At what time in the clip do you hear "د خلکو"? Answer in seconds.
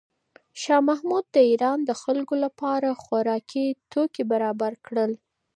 1.85-2.35